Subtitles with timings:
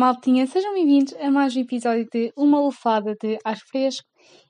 [0.00, 4.06] Maltinha, sejam bem-vindos a mais um episódio de Uma Lufada de Ar Fresco.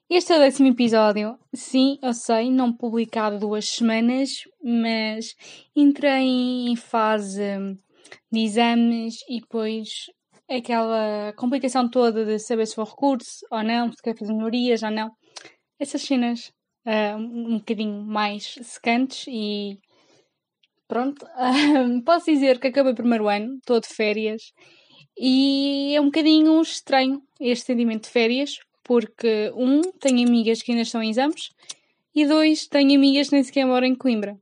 [0.09, 1.39] Este é o décimo episódio.
[1.55, 4.30] Sim, eu sei, não publicado duas semanas,
[4.62, 5.34] mas
[5.75, 7.43] entrei em fase
[8.30, 9.88] de exames e depois
[10.48, 14.91] aquela complicação toda de saber se vou recurso ou não, se quer fazer melhorias ou
[14.91, 15.10] não.
[15.78, 16.52] Essas cenas
[16.86, 19.78] uh, um bocadinho mais secantes e
[20.88, 21.24] pronto.
[21.24, 24.42] Uh, posso dizer que acabei o primeiro ano, estou de férias
[25.19, 30.83] e é um bocadinho estranho este sentimento de férias, porque, um, tenho amigas que ainda
[30.83, 31.50] estão em exames,
[32.14, 34.36] e dois, tenho amigas que nem sequer moram em Coimbra.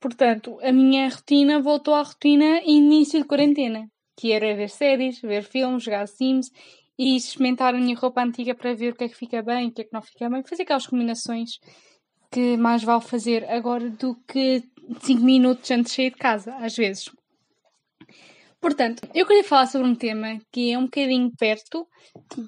[0.00, 5.42] Portanto, a minha rotina voltou à rotina início de quarentena, que era ver séries, ver
[5.42, 6.50] filmes, jogar Sims
[6.98, 9.72] e experimentar a minha roupa antiga para ver o que é que fica bem, o
[9.72, 11.58] que é que não fica bem, fazer aquelas combinações
[12.30, 14.62] que mais vale fazer agora do que
[15.00, 17.10] 5 minutos antes de sair de casa, às vezes.
[18.60, 21.86] Portanto, eu queria falar sobre um tema que é um bocadinho perto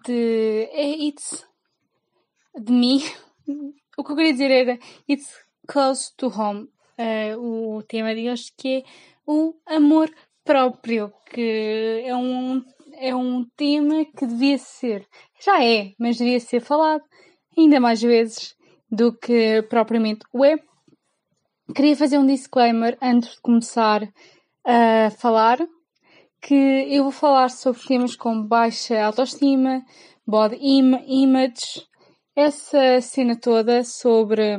[0.04, 0.68] de.
[0.72, 1.46] É It's.
[2.58, 3.00] de mim.
[3.98, 5.34] O que eu queria dizer era It's
[5.66, 6.70] close to home.
[7.00, 8.84] Uh, o tema de hoje que é
[9.26, 10.10] o amor
[10.44, 12.62] próprio, que é um,
[12.92, 15.06] é um tema que devia ser.
[15.42, 17.02] Já é, mas devia ser falado
[17.56, 18.54] ainda mais vezes
[18.90, 20.56] do que propriamente o é.
[21.74, 24.02] Queria fazer um disclaimer antes de começar
[24.62, 25.58] a falar
[26.42, 29.82] que eu vou falar sobre temas como baixa autoestima,
[30.26, 31.86] body image,
[32.36, 34.58] essa cena toda sobre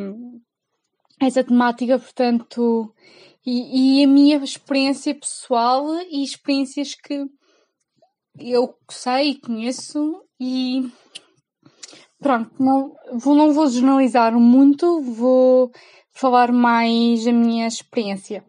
[1.25, 2.93] essa temática, portanto,
[3.45, 7.25] e, e, a minha experiência pessoal e experiências que
[8.39, 10.89] eu sei e conheço e
[12.19, 15.71] pronto, não vou, não vou generalizar muito, vou
[16.11, 18.43] falar mais a minha experiência.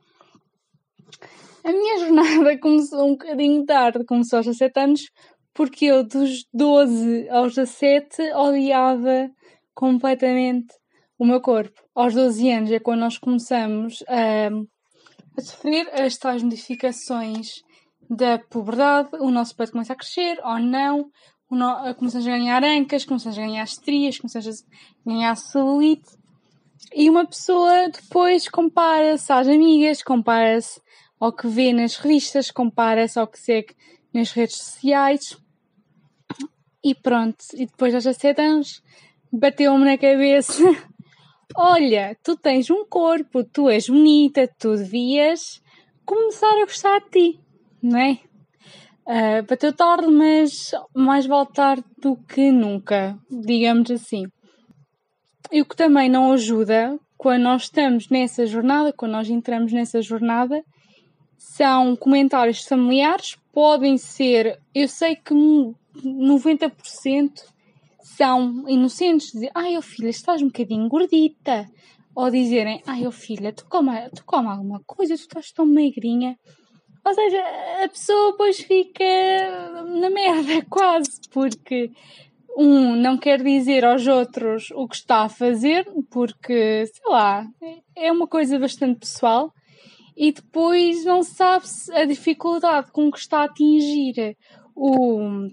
[1.64, 5.10] A minha jornada começou um bocadinho tarde, começou aos 17 anos,
[5.54, 9.30] porque eu dos 12 aos 17 odiava
[9.74, 10.81] completamente
[11.22, 11.80] o meu corpo.
[11.94, 14.48] Aos 12 anos é quando nós começamos a,
[15.38, 17.62] a sofrer as tais modificações
[18.10, 21.08] da puberdade, o nosso peito começa a crescer ou não,
[21.48, 26.10] no, começamos a ganhar ancas, começamos a ganhar estrias, começamos a ganhar celulite.
[26.92, 30.80] E uma pessoa depois compara-se às amigas, compara-se
[31.20, 33.76] ao que vê nas revistas, compara-se ao que segue
[34.12, 35.38] nas redes sociais.
[36.82, 38.82] E pronto, e depois aos 17 anos
[39.32, 40.62] bateu-me na cabeça:
[41.54, 45.60] Olha, tu tens um corpo, tu és bonita, tu devias
[46.04, 47.40] começar a gostar de ti,
[47.82, 48.18] não é?
[49.06, 54.24] Uh, bateu tarde, mas mais vale tarde do que nunca, digamos assim.
[55.50, 60.00] E o que também não ajuda quando nós estamos nessa jornada, quando nós entramos nessa
[60.00, 60.64] jornada,
[61.36, 67.51] são comentários familiares, podem ser, eu sei que 90%
[68.22, 71.66] são inocentes, dizer, ai, oh filha, estás um bocadinho gordita,
[72.14, 76.36] ou dizerem, ai, oh filha, tu come, tu come alguma coisa, tu estás tão magrinha.
[77.04, 77.42] Ou seja,
[77.84, 79.04] a pessoa depois fica
[80.00, 81.90] na merda, quase, porque
[82.56, 87.44] um não quer dizer aos outros o que está a fazer, porque, sei lá,
[87.96, 89.50] é uma coisa bastante pessoal.
[90.16, 94.36] E depois não sabe a dificuldade com que está a atingir
[94.76, 95.48] o,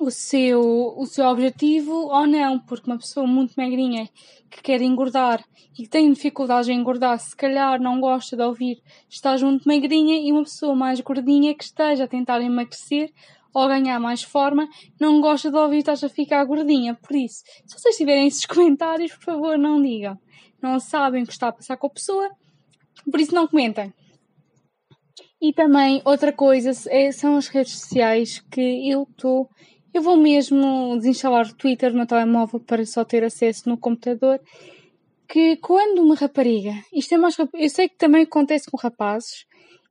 [0.00, 0.60] o, seu,
[0.96, 4.08] o seu objetivo ou não, porque uma pessoa muito magrinha
[4.50, 5.44] que quer engordar
[5.78, 10.16] e que tem dificuldade em engordar, se calhar não gosta de ouvir está junto magrinha
[10.16, 13.12] e uma pessoa mais gordinha que esteja a tentar emagrecer
[13.52, 14.68] ou ganhar mais forma,
[15.00, 16.94] não gosta de ouvir estás a ficar gordinha.
[16.94, 20.18] Por isso, se vocês tiverem esses comentários, por favor, não digam.
[20.60, 22.30] Não sabem o que está a passar com a pessoa,
[23.10, 23.92] por isso não comentem.
[25.40, 29.48] E também outra coisa é, são as redes sociais que eu estou.
[29.94, 34.40] Eu vou mesmo desinstalar o Twitter no telemóvel para só ter acesso no computador.
[35.28, 37.36] Que quando uma rapariga, isto é mais.
[37.38, 39.46] Eu sei que também acontece com rapazes,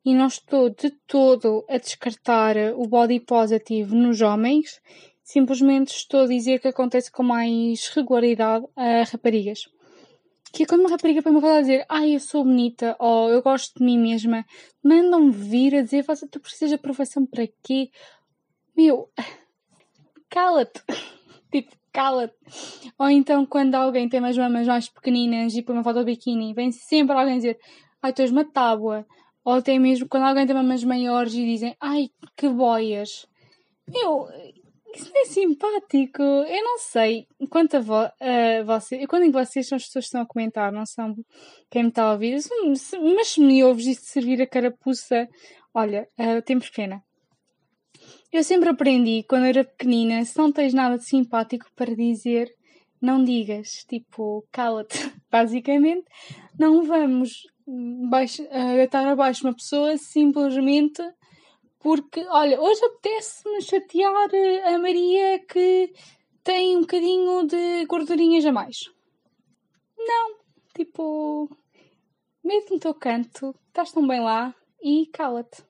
[0.05, 4.81] e não estou de todo a descartar o body positive nos homens,
[5.23, 9.61] simplesmente estou a dizer que acontece com mais regularidade a raparigas
[10.53, 13.31] que é quando uma rapariga põe uma foto a dizer ai, eu sou bonita, ou
[13.31, 14.45] eu gosto de mim mesma,
[14.83, 17.89] mandam-me vir a dizer, tu precisas de aprovação para quê?
[18.77, 19.09] Meu,
[20.33, 20.81] cala-te.
[21.53, 22.33] tipo, cala-te.
[22.97, 26.53] Ou então, quando alguém tem umas mamas mais pequeninas e põe uma foto de biquíni,
[26.53, 27.59] vem sempre alguém dizer,
[28.01, 29.05] ai, tu és uma tábua,
[29.45, 33.27] ou até mesmo quando alguém tem mamas maiores e dizem ai que boias.
[33.87, 34.27] Meu,
[34.95, 36.21] isso não é simpático.
[36.21, 37.27] Eu não sei.
[37.49, 40.85] Quanto a, vo uh, você, quando vocês são as pessoas que estão a comentar, não
[40.85, 41.13] são
[41.69, 42.39] quem me está a ouvir,
[43.15, 45.27] mas se me ouves isso de servir a carapuça,
[45.73, 47.03] olha, uh, temos pena.
[48.31, 52.53] Eu sempre aprendi, quando era pequenina, se não tens nada de simpático para dizer,
[53.01, 53.85] não digas.
[53.87, 54.97] Tipo, cala-te.
[55.29, 56.05] Basicamente,
[56.57, 57.43] não vamos
[58.09, 58.43] baixo,
[59.11, 61.01] abaixo uma pessoa simplesmente
[61.79, 64.29] porque, olha, hoje apetece-me chatear
[64.65, 65.93] a Maria que
[66.41, 68.89] tem um bocadinho de gordurinhas a mais.
[69.97, 70.37] Não,
[70.73, 71.49] tipo,
[72.41, 75.61] mete no teu canto, estás tão bem lá e cala-te.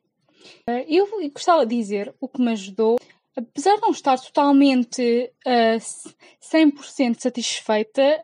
[0.67, 2.97] Eh, eu gostava de dizer o que me ajudou,
[3.35, 8.23] apesar de não estar totalmente uh, eh, 100% satisfeita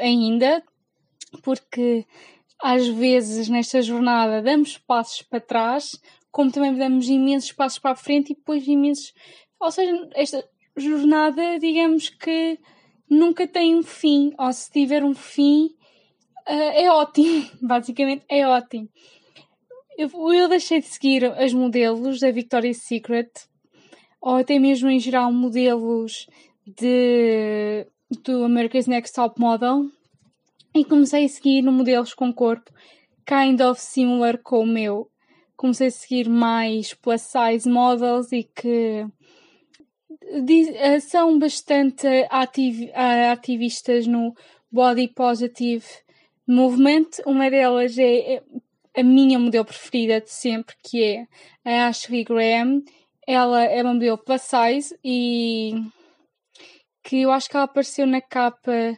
[0.00, 0.62] ainda,
[1.42, 2.06] porque
[2.62, 6.00] às vezes nesta jornada damos passos para trás,
[6.30, 9.12] como também damos imensos passos para a frente e depois imensos.
[9.60, 10.44] Ou seja, esta
[10.76, 12.58] jornada, digamos que
[13.08, 15.66] nunca tem um fim, ou se tiver um fim,
[16.48, 18.88] uh, é ótimo, basicamente é ótimo.
[19.96, 23.30] Eu, eu deixei de seguir as modelos da Victoria's Secret,
[24.20, 26.26] ou até mesmo em geral modelos
[26.66, 27.86] de,
[28.22, 29.86] do America's Next Top Model,
[30.74, 32.72] e comecei a seguir modelos com corpo
[33.26, 35.08] kind of similar com o meu
[35.56, 39.06] comecei a seguir mais plus size models e que
[40.22, 44.34] eh, são bastante ativ eh, ativistas no
[44.70, 45.84] body positive
[46.46, 47.08] movement.
[47.26, 48.42] Uma delas é
[48.96, 51.26] a minha modelo preferida de sempre, que é
[51.64, 52.82] a Ashley Graham.
[53.26, 55.72] Ela é uma modelo plus size e
[57.02, 58.96] que eu acho que ela apareceu na capa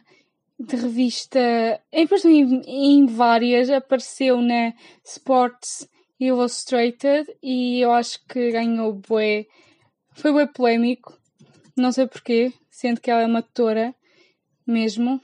[0.59, 1.39] de revista,
[1.91, 4.73] em, em, várias, apareceu na
[5.05, 5.87] Sports
[6.19, 9.45] Illustrated e eu acho que ganhou bué.
[10.13, 11.15] Foi bué polémico.
[11.75, 13.93] Não sei porquê, sendo que ela é uma doutora
[14.65, 15.21] mesmo.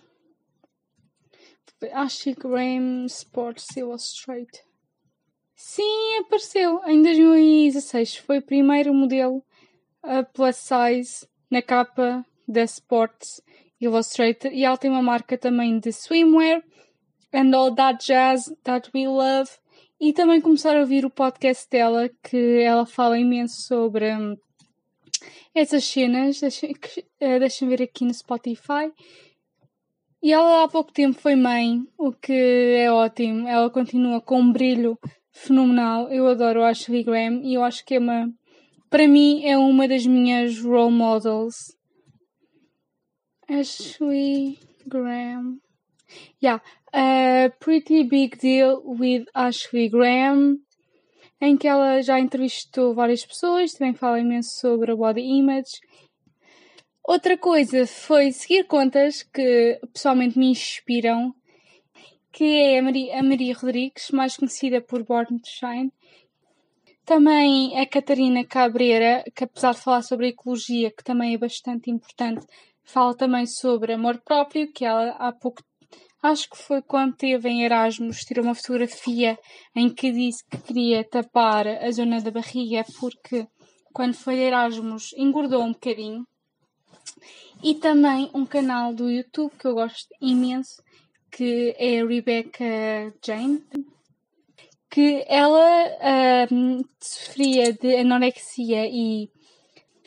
[1.91, 4.61] Acho que Graham Sports Illustrated.
[5.55, 8.17] Sim, apareceu em 2016.
[8.17, 9.43] Foi o primeiro modelo
[10.01, 13.41] a plus size na capa da Sports
[13.79, 16.63] Illustrated e ela tem uma marca também de swimwear
[17.33, 19.49] and all that jazz that we love
[19.99, 24.35] e também começar a ouvir o podcast dela, que ela fala imenso sobre hum,
[25.55, 26.41] essas cenas.
[26.41, 28.91] Deixem, uh, deixem ver aqui no Spotify.
[30.23, 33.45] E ela há pouco tempo foi mãe, o que é ótimo.
[33.45, 34.97] Ela continua com um brilho
[35.33, 36.09] fenomenal.
[36.09, 38.31] Eu adoro a Ashley Graham e eu acho que é uma.
[38.89, 41.75] Para mim, é uma das minhas role models.
[43.49, 45.57] Ashley Graham.
[46.41, 50.57] Yeah, a Pretty Big Deal with Ashley Graham,
[51.41, 55.81] em que ela já entrevistou várias pessoas, também fala imenso sobre a body image.
[57.05, 61.35] Outra coisa foi seguir contas que pessoalmente me inspiram,
[62.31, 65.91] que é a Maria, a Maria Rodrigues, mais conhecida por Born to Shine.
[67.05, 72.47] Também a Catarina Cabreira, que apesar de falar sobre ecologia, que também é bastante importante,
[72.83, 75.61] fala também sobre amor próprio, que ela há pouco
[76.21, 79.37] Acho que foi quando teve em Erasmus, tirou uma fotografia
[79.75, 83.45] em que disse que queria tapar a zona da barriga porque
[83.91, 86.25] quando foi Erasmus engordou um bocadinho.
[87.63, 90.81] E também um canal do YouTube que eu gosto imenso,
[91.31, 92.65] que é a Rebecca
[93.25, 93.63] Jane,
[94.89, 99.29] que ela um, sofria de anorexia e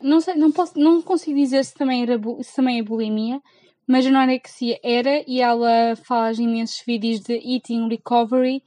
[0.00, 3.40] não sei, não posso, não consigo dizer se também, era, se também é bulimia,
[3.88, 8.62] mas anorexia era e ela faz imensos vídeos de eating recovery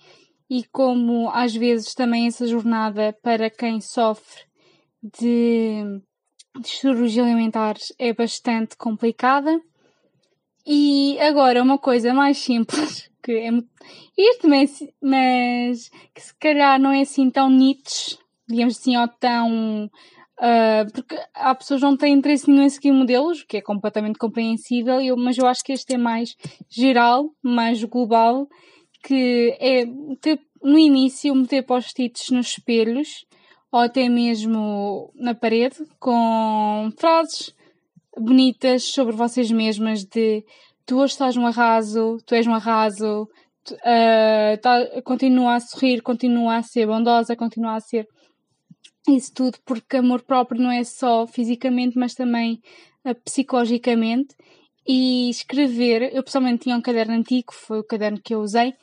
[0.50, 4.42] e como às vezes também essa jornada para quem sofre
[5.02, 6.02] de
[6.60, 9.60] distúrbios alimentares é bastante complicada.
[10.66, 13.50] E agora uma coisa mais simples, que é
[14.18, 19.90] isto mas, mas que se calhar não é assim tão Nietzsche, digamos assim, ou tão
[20.40, 23.62] Uh, porque há pessoas que não têm interesse nenhum em seguir modelos, o que é
[23.62, 26.34] completamente compreensível, eu, mas eu acho que este é mais
[26.70, 28.48] geral, mais global,
[29.04, 29.86] que é
[30.22, 33.26] ter, no início meter post-its nos espelhos
[33.72, 37.54] ou até mesmo na parede com frases
[38.18, 40.44] bonitas sobre vocês mesmas de
[40.86, 43.30] tu hoje estás um arraso, tu és um arraso,
[43.64, 48.08] tu, uh, tá, continua a sorrir, continua a ser bondosa, continua a ser
[49.08, 52.60] isso tudo porque amor próprio não é só fisicamente, mas também
[53.06, 54.36] uh, psicologicamente.
[54.88, 58.74] E escrever, eu pessoalmente tinha um caderno antigo, foi o caderno que eu usei,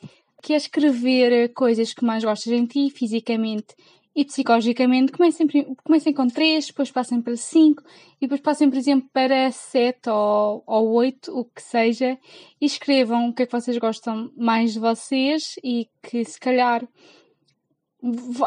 [0.41, 3.75] que é escrever coisas que mais gostas em ti, fisicamente
[4.17, 5.11] e psicologicamente.
[5.11, 5.47] Comecem,
[5.83, 7.83] comecem com 3, depois passem para 5
[8.19, 12.17] e depois passem, por exemplo, para 7 ou, ou 8, o que seja,
[12.59, 16.83] e escrevam o que é que vocês gostam mais de vocês e que se calhar.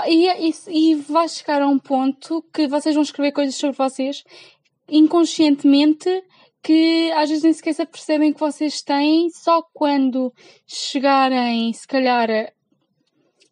[0.09, 4.25] E, e, e vai chegar a um ponto que vocês vão escrever coisas sobre vocês
[4.89, 6.09] inconscientemente
[6.62, 10.33] que às vezes nem sequer se percebem que vocês têm, só quando
[10.67, 12.29] chegarem, se calhar,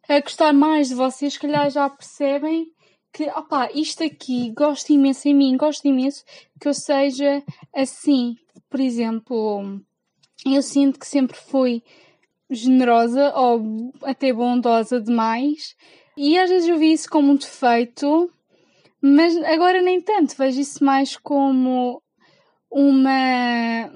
[0.09, 2.67] a, gostar mais de vocês, se calhar já percebem
[3.13, 6.25] que, opá, isto aqui gosto imenso em mim, gosto imenso
[6.61, 7.43] que eu seja
[7.75, 8.35] assim.
[8.71, 9.81] Por exemplo,
[10.45, 11.83] eu sinto que sempre fui
[12.51, 15.75] generosa ou até bondosa demais
[16.17, 18.29] e às vezes eu vi isso como um defeito,
[19.01, 22.03] mas agora nem tanto, vejo isso mais como
[22.71, 23.93] uma,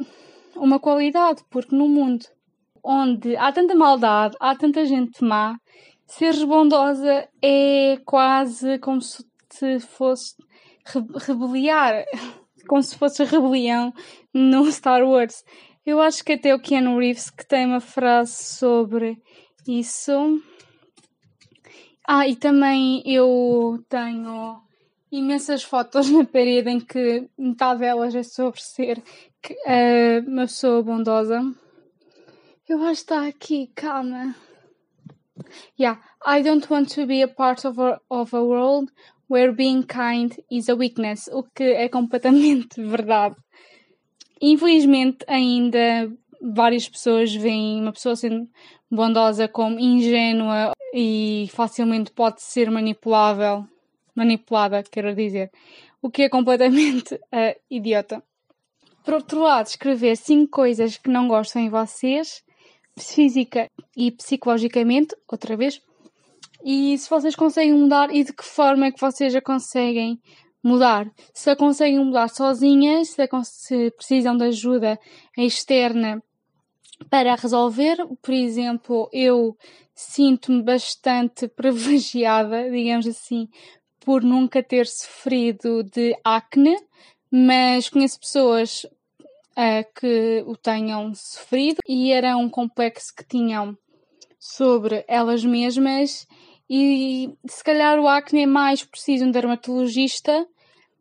[0.54, 2.24] uma qualidade, porque no mundo
[2.84, 5.56] onde há tanta maldade, há tanta gente má,
[6.16, 9.24] ser bondosa é quase como se
[9.80, 10.34] fosse
[11.26, 12.04] rebeliar,
[12.68, 13.94] como se fosse rebelião
[14.32, 15.42] no Star Wars.
[15.86, 19.16] Eu acho que até o Keanu Reeves que tem uma frase sobre
[19.66, 20.40] isso.
[22.06, 24.60] Ah, e também eu tenho
[25.10, 31.40] imensas fotos na parede em que metade delas é sobre ser uh, uma pessoa bondosa.
[32.68, 34.34] Eu acho que está aqui, calma.
[35.78, 38.90] Yeah, I don't want to be a part of a, of a world
[39.28, 43.36] where being kind is a weakness, o que é completamente verdade.
[44.40, 48.48] Infelizmente, ainda várias pessoas veem uma pessoa sendo
[48.90, 53.66] bondosa como ingênua e facilmente pode ser manipulável
[54.14, 55.50] manipulada, quero dizer,
[56.00, 58.22] o que é completamente uh, idiota.
[59.04, 62.42] Por outro lado, escrever cinco coisas que não gostam em vocês,
[62.98, 65.80] física e psicologicamente, outra vez,
[66.64, 70.20] e se vocês conseguem mudar e de que forma é que vocês a conseguem
[70.62, 71.10] mudar.
[71.34, 74.98] Se a conseguem mudar sozinhas, se, se precisam de ajuda
[75.36, 76.22] externa
[77.10, 79.56] para resolver, por exemplo, eu
[79.94, 83.48] sinto-me bastante privilegiada, digamos assim,
[83.98, 86.76] por nunca ter sofrido de acne,
[87.30, 88.86] mas conheço pessoas
[89.56, 93.76] uh, que o tenham sofrido e era um complexo que tinham
[94.38, 96.26] sobre elas mesmas
[96.68, 100.46] e se calhar o acne é mais preciso um dermatologista,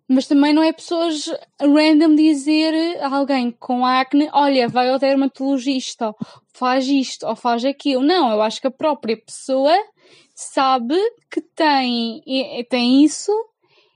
[0.05, 6.13] mas também não é pessoas random dizer a alguém com acne, olha, vai ao dermatologista,
[6.53, 8.03] faz isto ou faz aquilo.
[8.03, 9.73] Não, eu acho que a própria pessoa
[10.35, 10.95] sabe
[11.31, 12.21] que tem,
[12.69, 13.31] tem isso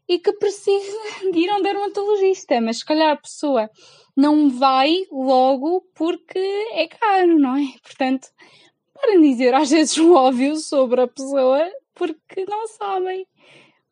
[0.08, 0.98] e que precisa
[1.32, 3.70] de ir a um dermatologista, mas se calhar a pessoa
[4.16, 6.40] não vai logo porque
[6.74, 7.66] é caro, não é?
[7.84, 8.28] Portanto,
[8.94, 13.26] podem dizer às vezes o óbvio sobre a pessoa porque não sabem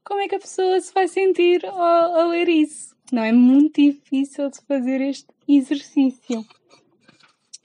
[0.03, 2.93] como é que a pessoa se vai sentir ao, ao ler isso.
[3.11, 6.45] Não é muito difícil de fazer este exercício.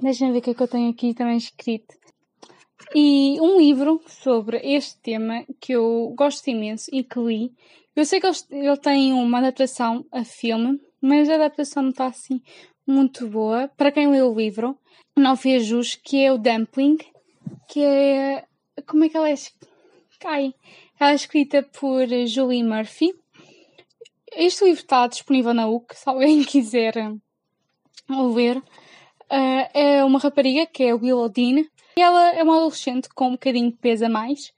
[0.01, 1.97] Deixem ver o que é que eu tenho aqui também escrito.
[2.95, 7.53] E um livro sobre este tema que eu gosto imenso e que li.
[7.99, 12.41] Eu sei que ele tem uma adaptação a filme, mas a adaptação não está assim
[12.87, 13.67] muito boa.
[13.77, 14.79] Para quem leu o livro,
[15.17, 16.99] não fez jus, que é o Dumpling,
[17.69, 18.45] que é.
[18.87, 19.35] Como é que ela é?
[20.21, 20.55] Cai.
[21.01, 23.13] Ela é escrita por Julie Murphy.
[24.31, 26.95] Este livro está disponível na UC, se alguém quiser
[28.09, 28.59] ler.
[28.59, 31.65] Uh, é uma rapariga que é Willow Dean,
[31.97, 34.53] ela é uma adolescente com um bocadinho de peso a mais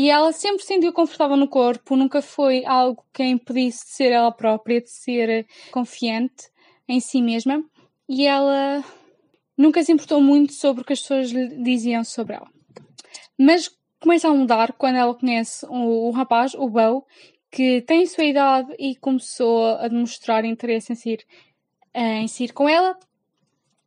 [0.00, 3.90] e ela sempre se sentiu confortável no corpo, nunca foi algo que a impedisse de
[3.90, 6.48] ser ela própria, de ser confiante
[6.86, 7.64] em si mesma.
[8.08, 8.84] E ela
[9.56, 12.48] nunca se importou muito sobre o que as pessoas lhe diziam sobre ela.
[13.36, 17.04] Mas começa a mudar quando ela conhece um, um rapaz, o Bo,
[17.50, 21.26] que tem sua idade e começou a demonstrar interesse em ser,
[21.92, 22.96] em ser com ela.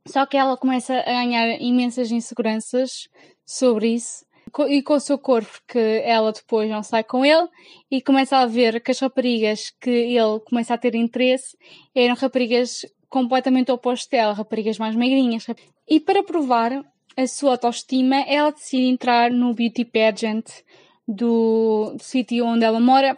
[0.05, 3.07] Só que ela começa a ganhar imensas inseguranças
[3.45, 4.29] sobre isso
[4.67, 7.47] e com o seu corpo, porque ela depois não sai com ele
[7.89, 11.57] e começa a ver que as raparigas que ele começa a ter interesse
[11.95, 15.45] eram raparigas completamente opostas dela, raparigas mais magrinhas.
[15.87, 16.83] E para provar
[17.17, 20.45] a sua autoestima, ela decide entrar no beauty pageant
[21.07, 23.17] do, do sítio onde ela mora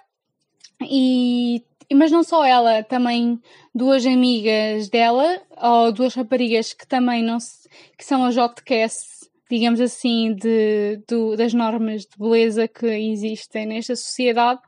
[0.82, 1.64] e
[1.94, 3.40] mas não só ela, também
[3.74, 9.80] duas amigas dela, ou duas raparigas que também não se, que são as outcasts, digamos
[9.80, 14.62] assim, de, do, das normas de beleza que existem nesta sociedade.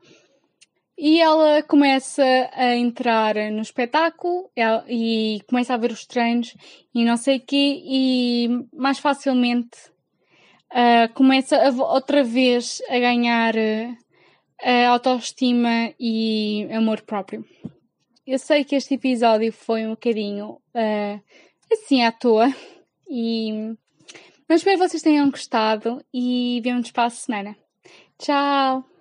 [0.98, 4.50] E ela começa a entrar no espetáculo
[4.88, 6.54] e começa a ver os treinos
[6.94, 9.76] e não sei o quê, e mais facilmente
[10.72, 17.44] uh, começa a, outra vez a ganhar uh, autoestima e amor próprio.
[18.26, 21.20] Eu sei que este episódio foi um bocadinho uh,
[21.70, 22.52] assim à toa
[23.08, 23.76] e
[24.48, 27.56] mas espero que vocês tenham gostado e vemos-nos para a semana.
[28.18, 28.95] Tchau!